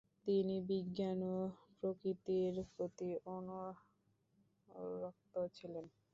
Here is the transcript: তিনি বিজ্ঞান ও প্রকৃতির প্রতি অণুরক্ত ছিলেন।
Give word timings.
তিনি 0.25 0.55
বিজ্ঞান 0.69 1.19
ও 1.31 1.37
প্রকৃতির 1.77 2.53
প্রতি 2.73 3.09
অণুরক্ত 3.33 4.85
ছিলেন। 5.57 5.85